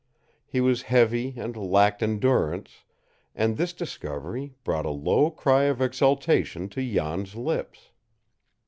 He 0.47 0.61
was 0.61 0.81
heavy 0.89 1.35
and 1.37 1.55
lacked 1.55 2.01
endurance, 2.01 2.85
and 3.35 3.55
this 3.55 3.71
discovery 3.71 4.55
brought 4.63 4.87
a 4.87 4.89
low 4.89 5.29
cry 5.29 5.65
of 5.65 5.79
exultation 5.79 6.69
to 6.69 6.81
Jan's 6.81 7.35
lips. 7.35 7.91